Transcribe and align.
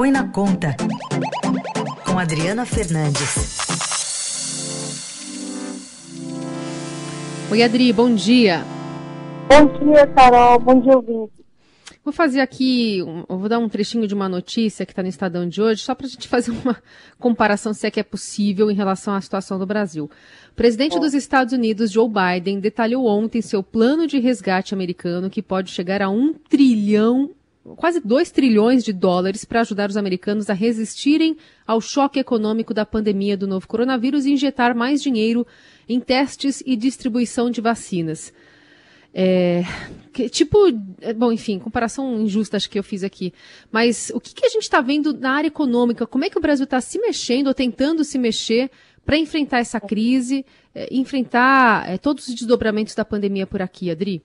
Põe 0.00 0.10
na 0.10 0.26
Conta, 0.26 0.74
com 2.06 2.18
Adriana 2.18 2.64
Fernandes. 2.64 3.58
Oi, 7.50 7.62
Adri, 7.62 7.92
bom 7.92 8.14
dia. 8.14 8.64
Bom 9.46 9.66
dia, 9.66 10.06
Carol. 10.06 10.58
Bom 10.58 10.80
dia, 10.80 10.96
ouvinte. 10.96 11.32
Vou 12.02 12.14
fazer 12.14 12.40
aqui, 12.40 13.00
eu 13.00 13.38
vou 13.38 13.46
dar 13.46 13.58
um 13.58 13.68
trechinho 13.68 14.06
de 14.06 14.14
uma 14.14 14.26
notícia 14.26 14.86
que 14.86 14.92
está 14.92 15.02
no 15.02 15.08
Estadão 15.10 15.46
de 15.46 15.60
hoje, 15.60 15.82
só 15.82 15.94
para 15.94 16.06
a 16.06 16.08
gente 16.08 16.28
fazer 16.28 16.50
uma 16.50 16.82
comparação, 17.20 17.74
se 17.74 17.86
é 17.86 17.90
que 17.90 18.00
é 18.00 18.02
possível, 18.02 18.70
em 18.70 18.74
relação 18.74 19.12
à 19.12 19.20
situação 19.20 19.58
do 19.58 19.66
Brasil. 19.66 20.10
O 20.50 20.54
presidente 20.54 20.98
dos 20.98 21.12
Estados 21.12 21.52
Unidos, 21.52 21.92
Joe 21.92 22.08
Biden, 22.08 22.58
detalhou 22.58 23.06
ontem 23.06 23.42
seu 23.42 23.62
plano 23.62 24.06
de 24.06 24.18
resgate 24.18 24.72
americano, 24.72 25.28
que 25.28 25.42
pode 25.42 25.70
chegar 25.70 26.00
a 26.00 26.08
um 26.08 26.32
trilhão, 26.32 27.34
quase 27.76 28.00
dois 28.00 28.30
trilhões 28.30 28.84
de 28.84 28.92
dólares, 28.92 29.44
para 29.44 29.60
ajudar 29.60 29.90
os 29.90 29.96
americanos 29.96 30.48
a 30.48 30.54
resistirem 30.54 31.36
ao 31.66 31.80
choque 31.80 32.18
econômico 32.18 32.72
da 32.72 32.86
pandemia 32.86 33.36
do 33.36 33.46
novo 33.46 33.68
coronavírus 33.68 34.24
e 34.24 34.32
injetar 34.32 34.74
mais 34.74 35.02
dinheiro 35.02 35.46
em 35.88 36.00
testes 36.00 36.62
e 36.64 36.76
distribuição 36.76 37.50
de 37.50 37.60
vacinas. 37.60 38.32
É, 39.12 39.62
que, 40.12 40.28
tipo, 40.28 40.58
é, 41.00 41.12
bom, 41.12 41.32
enfim, 41.32 41.58
comparação 41.58 42.20
injusta 42.20 42.56
acho 42.56 42.70
que 42.70 42.78
eu 42.78 42.82
fiz 42.82 43.02
aqui. 43.02 43.32
Mas 43.70 44.10
o 44.14 44.20
que, 44.20 44.34
que 44.34 44.46
a 44.46 44.48
gente 44.48 44.62
está 44.62 44.80
vendo 44.80 45.12
na 45.12 45.32
área 45.32 45.48
econômica? 45.48 46.06
Como 46.06 46.24
é 46.24 46.30
que 46.30 46.38
o 46.38 46.40
Brasil 46.40 46.64
está 46.64 46.80
se 46.80 46.98
mexendo 46.98 47.48
ou 47.48 47.54
tentando 47.54 48.04
se 48.04 48.18
mexer 48.18 48.70
para 49.04 49.18
enfrentar 49.18 49.58
essa 49.58 49.80
crise, 49.80 50.46
é, 50.74 50.88
enfrentar 50.94 51.90
é, 51.90 51.98
todos 51.98 52.28
os 52.28 52.34
desdobramentos 52.34 52.94
da 52.94 53.04
pandemia 53.04 53.46
por 53.46 53.60
aqui, 53.60 53.90
Adri? 53.90 54.22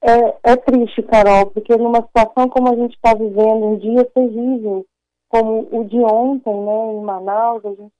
É, 0.00 0.52
é 0.52 0.56
triste, 0.56 1.02
Carol, 1.02 1.46
porque 1.50 1.76
numa 1.76 2.02
situação 2.02 2.48
como 2.48 2.68
a 2.68 2.76
gente 2.76 2.94
está 2.94 3.14
vivendo, 3.14 3.66
um 3.66 3.78
dia 3.78 4.04
terrível, 4.04 4.86
como 5.28 5.68
o 5.72 5.84
de 5.84 5.98
ontem, 5.98 6.54
né, 6.54 6.92
em 6.92 7.00
Manaus, 7.02 7.64
a 7.64 7.70
gente 7.70 7.92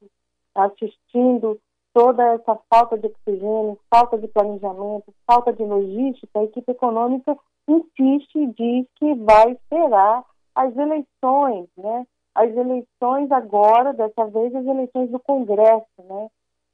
assistindo 0.54 1.60
toda 1.92 2.24
essa 2.34 2.56
falta 2.70 2.96
de 2.96 3.06
oxigênio, 3.06 3.78
falta 3.90 4.16
de 4.16 4.28
planejamento, 4.28 5.12
falta 5.26 5.52
de 5.52 5.62
logística, 5.64 6.38
a 6.38 6.44
equipe 6.44 6.70
econômica 6.70 7.36
insiste 7.66 8.36
e 8.36 8.46
diz 8.46 8.86
que 8.96 9.14
vai 9.14 9.52
esperar 9.52 10.24
as 10.54 10.76
eleições, 10.76 11.68
né? 11.76 12.06
As 12.34 12.50
eleições 12.56 13.30
agora, 13.32 13.92
dessa 13.92 14.26
vez, 14.26 14.54
as 14.54 14.64
eleições 14.64 15.10
do 15.10 15.18
Congresso, 15.18 15.86
né? 16.04 16.28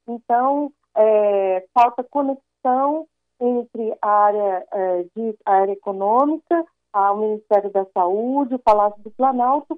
Então, 0.07 0.71
é, 0.95 1.65
falta 1.73 2.03
conexão 2.03 3.07
entre 3.39 3.97
a 4.01 4.09
área, 4.09 4.67
é, 4.71 5.03
de, 5.15 5.37
a 5.45 5.53
área 5.53 5.73
econômica, 5.73 6.65
o 6.93 7.15
Ministério 7.17 7.69
da 7.71 7.85
Saúde, 7.93 8.55
o 8.55 8.59
Palácio 8.59 9.01
do 9.03 9.11
Planalto, 9.11 9.77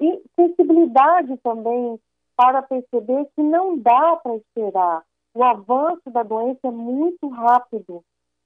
e 0.00 0.22
sensibilidade 0.34 1.36
também 1.38 1.98
para 2.36 2.62
perceber 2.62 3.26
que 3.34 3.42
não 3.42 3.78
dá 3.78 4.16
para 4.16 4.36
esperar. 4.36 5.02
O 5.34 5.42
avanço 5.42 6.10
da 6.10 6.22
doença 6.22 6.60
é 6.64 6.70
muito 6.70 7.28
rápido. 7.28 8.02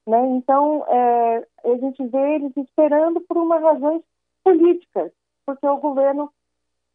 Né? 0.07 0.19
Então, 0.37 0.85
é, 0.89 1.47
a 1.65 1.77
gente 1.77 2.07
vê 2.07 2.35
eles 2.37 2.57
esperando 2.57 3.21
por 3.23 3.37
uma 3.37 3.59
razões 3.59 4.03
políticas, 4.45 5.13
porque 5.45 5.67
o 5.67 5.77
governo, 5.79 6.33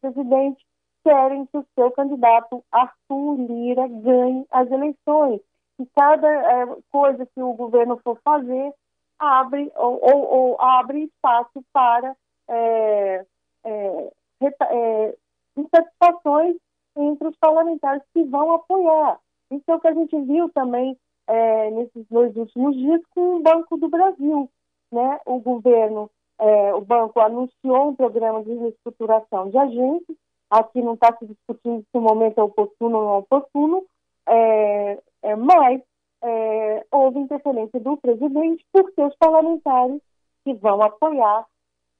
presidente, 0.00 0.64
querem 1.04 1.46
que 1.46 1.58
o 1.58 1.66
seu 1.74 1.90
candidato, 1.92 2.64
Arthur 2.72 3.36
Lira, 3.36 3.86
ganhe 3.86 4.44
as 4.50 4.70
eleições. 4.70 5.40
E 5.78 5.86
cada 5.94 6.28
é, 6.28 6.66
coisa 6.90 7.26
que 7.26 7.42
o 7.42 7.52
governo 7.52 7.98
for 8.02 8.18
fazer 8.24 8.72
abre 9.18 9.70
ou, 9.76 10.00
ou, 10.02 10.34
ou 10.34 10.60
abre 10.60 11.04
espaço 11.04 11.62
para 11.72 12.16
é, 12.48 13.26
é, 13.64 14.10
é 14.42 15.16
insatisfações 15.56 16.56
entre 16.96 17.28
os 17.28 17.36
parlamentares 17.36 18.02
que 18.12 18.24
vão 18.24 18.52
apoiar. 18.52 19.18
Isso 19.50 19.64
é 19.68 19.74
o 19.74 19.80
que 19.80 19.88
a 19.88 19.94
gente 19.94 20.18
viu 20.22 20.48
também 20.50 20.96
é, 21.26 21.70
nesses 21.70 22.06
dois 22.08 22.34
últimos 22.36 22.76
dias 22.76 23.00
com 23.14 23.36
o 23.36 23.42
Banco 23.42 23.76
do 23.76 23.88
Brasil. 23.88 24.50
Né? 24.90 25.20
O 25.26 25.40
governo, 25.40 26.10
é, 26.38 26.74
o 26.74 26.80
banco 26.80 27.20
anunciou 27.20 27.88
um 27.88 27.94
programa 27.94 28.42
de 28.42 28.54
reestruturação 28.54 29.50
de 29.50 29.58
agentes, 29.58 30.16
aqui 30.50 30.80
não 30.80 30.94
está 30.94 31.14
se 31.18 31.26
discutindo 31.26 31.80
se 31.80 31.98
o 31.98 32.00
momento 32.00 32.38
é 32.38 32.42
oportuno 32.42 32.98
ou 32.98 33.04
não 33.04 33.18
oportuno, 33.18 33.84
é, 34.28 35.02
mas 35.36 35.80
é, 36.22 36.86
houve 36.90 37.20
interferência 37.20 37.78
do 37.80 37.96
presidente 37.96 38.64
porque 38.72 39.02
os 39.02 39.14
parlamentares 39.16 40.00
que 40.44 40.54
vão 40.54 40.82
apoiar 40.82 41.46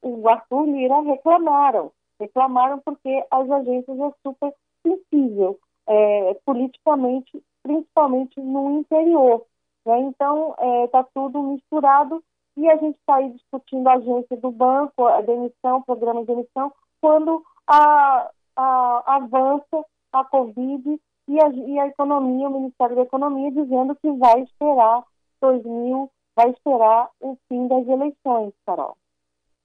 o 0.03 0.29
Arthur 0.29 0.67
Lira 0.67 1.01
reclamaram. 1.01 1.93
Reclamaram 2.21 2.79
porque 2.81 3.25
as 3.31 3.51
agências 3.51 3.99
é 3.99 4.13
super 4.23 4.55
sensível 4.87 5.59
é, 5.87 6.35
politicamente, 6.45 7.43
principalmente 7.63 8.41
no 8.41 8.79
interior. 8.79 9.45
Né? 9.85 10.01
Então, 10.01 10.55
está 10.85 11.01
é, 11.01 11.07
tudo 11.15 11.43
misturado 11.43 12.23
e 12.57 12.69
a 12.69 12.77
gente 12.77 12.97
está 12.97 13.17
aí 13.17 13.31
discutindo 13.31 13.87
a 13.89 13.95
agência 13.95 14.37
do 14.37 14.51
banco, 14.51 15.05
a 15.05 15.21
demissão, 15.21 15.83
programa 15.83 16.21
de 16.21 16.29
demissão, 16.29 16.73
quando 17.01 17.43
a, 17.67 18.31
a, 18.57 19.17
avança 19.17 19.85
a 20.13 20.25
Covid 20.25 20.99
e 21.29 21.41
a, 21.41 21.49
e 21.49 21.79
a 21.79 21.87
economia, 21.89 22.49
o 22.49 22.53
Ministério 22.53 22.97
da 22.97 23.03
Economia, 23.03 23.51
dizendo 23.51 23.97
que 23.97 24.11
vai 24.13 24.43
esperar 24.43 25.03
2000, 25.41 26.11
vai 26.35 26.51
esperar 26.51 27.09
o 27.21 27.37
fim 27.49 27.67
das 27.67 27.87
eleições, 27.87 28.53
Carol. 28.65 28.97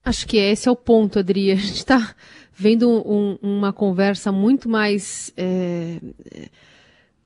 Acho 0.04 0.28
que 0.28 0.38
esse 0.38 0.68
é 0.68 0.72
o 0.72 0.76
ponto, 0.76 1.20
Adri. 1.20 1.52
A 1.52 1.56
gente 1.56 1.76
está 1.76 2.16
vendo 2.52 2.90
um, 2.90 3.38
uma 3.42 3.72
conversa 3.72 4.32
muito 4.32 4.68
mais 4.68 5.32
é, 5.38 6.00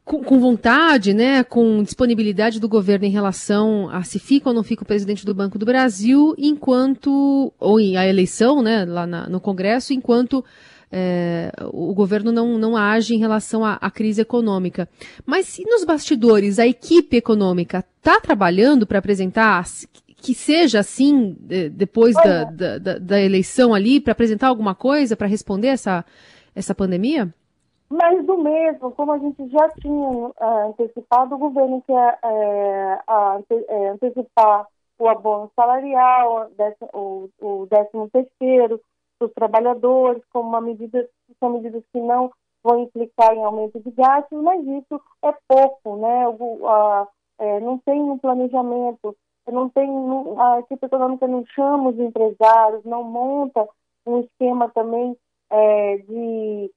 com, 0.04 0.22
com, 0.24 0.40
vontade, 0.40 1.14
né, 1.14 1.44
com 1.44 1.82
disponibilidade 1.82 2.60
do 2.60 2.68
governo 2.68 3.06
em 3.06 3.12
relação 3.12 3.90
a 3.90 4.04
se 4.04 4.20
fica 4.20 4.50
ou 4.50 4.56
não 4.56 4.64
fica 4.64 4.84
o 4.84 4.86
presidente 4.86 5.26
do 5.26 5.34
Banco 5.34 5.58
do 5.58 5.66
Brasil, 5.66 6.36
enquanto 6.38 7.54
ou 7.60 7.78
a 7.78 8.06
eleição, 8.06 8.62
né, 8.62 8.84
lá 8.84 9.08
na, 9.08 9.30
no 9.30 9.40
Congresso, 9.40 9.94
enquanto 9.94 10.44
é, 10.98 11.52
o 11.74 11.94
governo 11.94 12.32
não, 12.32 12.58
não 12.58 12.78
age 12.78 13.14
em 13.14 13.20
relação 13.20 13.66
à, 13.66 13.74
à, 13.74 13.92
crise 13.92 14.22
econômica. 14.22 14.88
Mas 15.26 15.46
se 15.48 15.66
nos 15.66 15.84
bastidores 15.84 16.58
a 16.58 16.66
equipe 16.66 17.18
econômica 17.18 17.84
está 17.98 18.22
trabalhando 18.22 18.88
para 18.88 19.00
apresentar 19.00 19.66
que 20.16 20.34
seja 20.34 20.80
assim 20.80 21.36
depois 21.74 22.16
da, 22.16 22.46
da, 22.46 22.98
da, 22.98 23.20
eleição 23.20 23.74
ali 23.74 24.00
para 24.00 24.14
apresentar 24.14 24.48
alguma 24.48 24.74
coisa 24.74 25.18
para 25.18 25.28
responder 25.28 25.68
essa, 25.68 26.06
essa 26.56 26.74
pandemia? 26.74 27.28
Mas 27.90 28.26
do 28.26 28.38
mesmo, 28.38 28.90
como 28.92 29.12
a 29.12 29.18
gente 29.20 29.48
já 29.50 29.70
tinha 29.82 30.10
uh, 30.10 30.34
antecipado, 30.70 31.36
o 31.36 31.38
governo 31.38 31.84
quer 31.86 32.20
é, 32.24 33.00
uh, 33.08 33.92
antecipar 33.94 34.66
o 34.98 35.08
abono 35.10 35.52
salarial, 35.56 36.50
o, 36.94 37.30
o 37.42 37.68
décimo 37.70 38.10
terceiro 38.10 38.80
dos 39.20 39.32
trabalhadores, 39.34 40.24
como 40.32 40.50
uma 40.50 40.62
medida, 40.62 41.08
são 41.40 41.50
medidas 41.52 41.84
que 41.92 42.00
não 42.00 42.32
vão 42.64 42.80
implicar 42.80 43.34
em 43.34 43.44
aumento 43.44 43.80
de 43.80 43.92
gastos, 43.92 44.42
mas 44.42 44.66
isso 44.66 45.02
é 45.24 45.34
pouco, 45.48 45.98
né? 45.98 46.28
O, 46.28 46.68
a, 46.68 47.08
é, 47.40 47.60
não 47.60 47.78
tem 47.80 48.02
um 48.02 48.18
planejamento 48.18 49.16
não 49.52 49.70
tem, 49.70 49.90
a 50.40 50.60
equipe 50.60 50.86
econômica 50.86 51.28
não 51.28 51.46
chama 51.48 51.90
os 51.90 52.00
empresários, 52.00 52.84
não 52.84 53.04
monta 53.04 53.68
um 54.06 54.20
esquema 54.22 54.70
também 54.70 55.16
é, 55.50 55.98
de, 55.98 56.72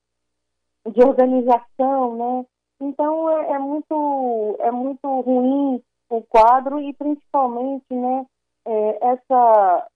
de 0.93 1.03
organização, 1.03 2.16
né? 2.16 2.47
Então 2.81 3.31
é, 3.31 3.53
é, 3.53 3.59
muito 3.59 4.56
é 4.60 4.71
muito 4.71 5.21
ruim 5.21 5.82
o 6.10 6.22
quadro 6.22 6.78
e 6.81 6.93
principalmente, 6.94 7.87
né? 7.91 8.27
É, 8.66 9.09
essa 9.12 9.88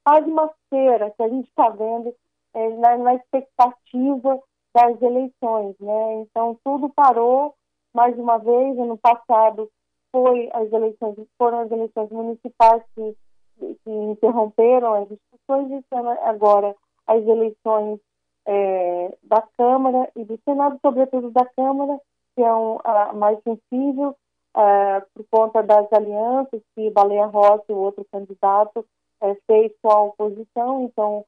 essa 0.00 0.04
pasmaceira 0.04 1.10
que 1.10 1.22
a 1.22 1.28
gente 1.28 1.48
está 1.48 1.68
vendo 1.70 2.14
é, 2.54 2.68
na, 2.76 2.98
na 2.98 3.14
expectativa 3.14 4.40
das 4.74 5.02
eleições, 5.02 5.76
né? 5.80 6.14
Então 6.22 6.58
tudo 6.64 6.88
parou 6.90 7.54
mais 7.92 8.16
uma 8.18 8.38
vez 8.38 8.78
ano 8.78 8.96
passado 8.96 9.68
foi 10.12 10.48
as 10.52 10.72
eleições, 10.72 11.16
foram 11.38 11.60
as 11.60 11.70
eleições 11.70 12.10
municipais 12.10 12.82
que, 12.94 13.16
que 13.58 13.90
interromperam 13.90 14.94
as 14.94 15.08
discussões 15.08 15.70
e 15.70 15.84
agora 16.24 16.74
as 17.06 17.22
eleições 17.26 18.00
é, 18.46 19.16
da 19.22 19.42
Câmara 19.56 20.10
e 20.16 20.24
do 20.24 20.38
Senado, 20.44 20.78
sobretudo 20.82 21.30
da 21.30 21.44
Câmara, 21.44 22.00
que 22.34 22.42
é 22.42 22.52
um, 22.52 22.78
a 22.84 23.12
mais 23.12 23.38
sensível 23.42 24.16
é, 24.56 25.00
por 25.14 25.24
conta 25.30 25.62
das 25.62 25.92
alianças 25.92 26.60
que 26.74 26.90
Baleia 26.90 27.26
Rossi, 27.26 27.72
o 27.72 27.76
outro 27.76 28.04
candidato, 28.10 28.84
é, 29.22 29.34
fez 29.46 29.72
a 29.84 30.00
oposição. 30.00 30.84
Então, 30.84 31.24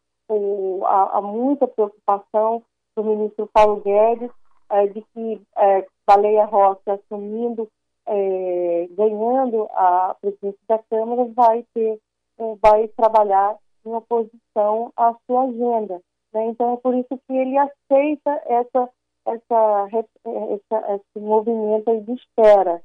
há, 0.85 1.21
muita 1.21 1.67
preocupação 1.67 2.63
do 2.97 3.05
ministro 3.05 3.49
Paulo 3.53 3.81
Guedes 3.81 4.31
é, 4.71 4.87
de 4.87 5.03
que 5.13 5.43
é, 5.57 5.87
Baleia 6.07 6.45
Rossi 6.45 6.91
assumindo 6.91 7.69
é, 8.07 8.89
ganhando 8.91 9.69
a 9.73 10.17
presidência 10.21 10.59
da 10.69 10.79
Câmara, 10.91 11.25
vai 11.35 11.65
ter, 11.75 11.99
é, 12.39 12.55
vai 12.61 12.89
trabalhar 12.89 13.57
em 13.85 13.95
oposição 13.95 14.93
à 14.97 15.15
sua 15.27 15.45
agenda. 15.45 16.01
Né? 16.33 16.47
Então 16.47 16.75
é 16.75 16.77
por 16.79 16.95
isso 16.95 17.19
que 17.27 17.37
ele 17.37 17.57
aceita 17.59 18.43
essa, 18.47 18.89
essa, 19.27 19.89
essa, 19.93 20.95
esse 20.95 21.25
movimento 21.25 22.01
de 22.01 22.13
espera. 22.15 22.83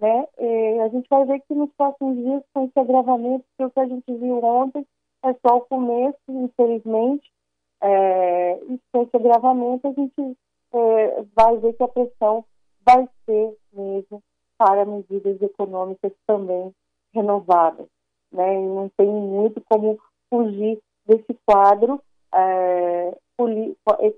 Né? 0.00 0.26
E 0.38 0.80
a 0.80 0.88
gente 0.88 1.08
vai 1.08 1.24
ver 1.24 1.40
que 1.40 1.54
nos 1.54 1.70
próximos 1.72 2.16
dias, 2.16 2.42
com 2.54 2.64
esse 2.64 2.78
agravamento, 2.78 3.44
que 3.56 3.64
o 3.64 3.70
que 3.70 3.80
a 3.80 3.86
gente 3.86 4.14
viu 4.14 4.42
ontem 4.44 4.86
é 5.24 5.34
só 5.34 5.56
o 5.56 5.62
começo, 5.62 6.18
infelizmente, 6.28 7.28
é, 7.80 8.58
e 8.64 8.80
com 8.92 9.02
esse 9.02 9.16
agravamento 9.16 9.88
a 9.88 9.92
gente 9.92 10.36
é, 10.72 11.24
vai 11.34 11.56
ver 11.58 11.72
que 11.74 11.82
a 11.82 11.88
pressão 11.88 12.44
vai 12.84 13.08
ser 13.24 13.56
mesmo 13.72 14.22
para 14.56 14.84
medidas 14.84 15.40
econômicas 15.42 16.12
também 16.26 16.72
renovadas. 17.14 17.86
Né? 18.32 18.54
E 18.54 18.66
não 18.66 18.88
tem 18.96 19.06
muito 19.06 19.60
como 19.68 19.98
fugir 20.30 20.80
desse 21.06 21.34
quadro, 21.46 22.00
é, 22.34 23.16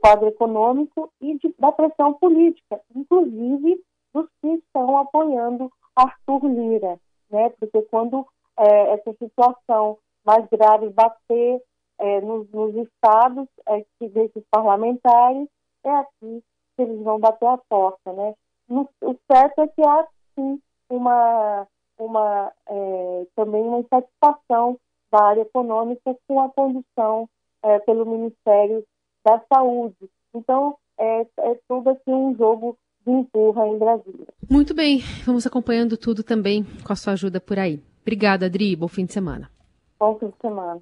quadro 0.00 0.28
econômico 0.28 1.12
e 1.20 1.38
de, 1.38 1.54
da 1.58 1.70
pressão 1.70 2.14
política, 2.14 2.80
inclusive 2.94 3.80
dos 4.12 4.26
que 4.40 4.48
estão 4.48 4.96
apoiando 4.96 5.70
Arthur 5.94 6.46
Lira, 6.46 6.98
né? 7.30 7.50
porque 7.58 7.82
quando 7.82 8.26
é, 8.58 8.94
essa 8.94 9.12
situação 9.14 9.98
mais 10.24 10.46
grave 10.48 10.90
bater 10.90 11.62
é, 11.98 12.20
nos, 12.20 12.50
nos, 12.50 12.74
estados 12.76 13.46
é, 13.68 13.84
que 13.98 14.08
desses 14.08 14.42
parlamentares, 14.50 15.48
é 15.84 15.90
aqui 15.90 16.42
que 16.76 16.82
eles 16.82 17.02
vão 17.02 17.18
bater 17.18 17.46
a 17.46 17.58
porta. 17.68 18.12
Né? 18.12 18.34
No, 18.68 18.88
o 19.02 19.16
certo 19.30 19.60
é 19.62 19.68
que 19.68 19.82
há 19.82 20.06
sim 20.34 20.60
uma, 20.88 21.66
uma 21.98 22.52
é, 22.66 23.26
também 23.36 23.62
uma 23.62 23.80
insatisfação 23.80 24.78
da 25.10 25.24
área 25.24 25.42
econômica 25.42 26.16
com 26.26 26.40
a 26.40 26.48
condução 26.50 27.28
é, 27.62 27.78
pelo 27.80 28.06
Ministério 28.06 28.84
da 29.24 29.42
Saúde. 29.52 30.10
Então, 30.34 30.76
é, 30.98 31.20
é 31.22 31.54
tudo 31.68 31.90
assim 31.90 32.12
um 32.12 32.34
jogo 32.36 32.76
de 33.06 33.12
empurra 33.12 33.66
em 33.66 33.78
Brasília. 33.78 34.26
Muito 34.48 34.74
bem, 34.74 35.02
vamos 35.24 35.46
acompanhando 35.46 35.96
tudo 35.96 36.22
também 36.22 36.64
com 36.84 36.92
a 36.92 36.96
sua 36.96 37.12
ajuda 37.14 37.40
por 37.40 37.58
aí. 37.58 37.80
Obrigada, 38.02 38.46
Adri. 38.46 38.74
Bom 38.74 38.88
fim 38.88 39.04
de 39.04 39.12
semana. 39.12 39.50
Bom 39.98 40.18
fim 40.18 40.28
de 40.28 40.36
semana. 40.40 40.80